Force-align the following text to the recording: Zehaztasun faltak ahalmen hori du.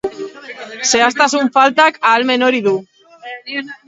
Zehaztasun 0.91 1.51
faltak 1.57 1.99
ahalmen 2.13 2.45
hori 2.47 2.63
du. 2.69 2.73